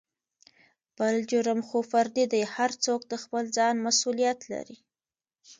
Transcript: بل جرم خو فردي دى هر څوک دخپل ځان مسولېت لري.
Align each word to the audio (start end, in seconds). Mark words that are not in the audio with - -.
بل 0.97 1.15
جرم 1.31 1.59
خو 1.67 1.77
فردي 1.91 2.25
دى 2.33 2.41
هر 2.55 2.71
څوک 2.85 3.01
دخپل 3.13 3.43
ځان 3.57 3.75
مسولېت 3.85 4.39
لري. 4.51 4.77